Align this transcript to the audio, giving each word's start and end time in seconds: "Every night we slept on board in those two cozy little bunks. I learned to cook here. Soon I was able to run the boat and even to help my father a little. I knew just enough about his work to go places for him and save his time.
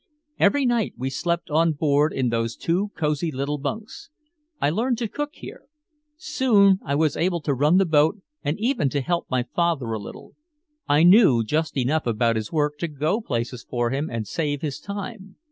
"Every 0.39 0.65
night 0.65 0.95
we 0.97 1.11
slept 1.11 1.51
on 1.51 1.73
board 1.73 2.11
in 2.11 2.29
those 2.29 2.55
two 2.55 2.89
cozy 2.97 3.31
little 3.31 3.59
bunks. 3.59 4.09
I 4.59 4.71
learned 4.71 4.97
to 4.97 5.07
cook 5.07 5.35
here. 5.35 5.65
Soon 6.17 6.79
I 6.83 6.95
was 6.95 7.15
able 7.15 7.39
to 7.41 7.53
run 7.53 7.77
the 7.77 7.85
boat 7.85 8.17
and 8.43 8.59
even 8.59 8.89
to 8.89 9.01
help 9.01 9.29
my 9.29 9.43
father 9.43 9.91
a 9.91 9.99
little. 9.99 10.33
I 10.89 11.03
knew 11.03 11.43
just 11.43 11.77
enough 11.77 12.07
about 12.07 12.35
his 12.35 12.51
work 12.51 12.79
to 12.79 12.87
go 12.87 13.21
places 13.21 13.63
for 13.63 13.91
him 13.91 14.09
and 14.09 14.25
save 14.27 14.63
his 14.63 14.79
time. 14.79 15.35